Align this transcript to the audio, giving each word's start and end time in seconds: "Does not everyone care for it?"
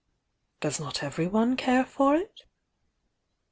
"Does 0.61 0.79
not 0.79 1.03
everyone 1.03 1.55
care 1.55 1.85
for 1.85 2.15
it?" 2.15 2.45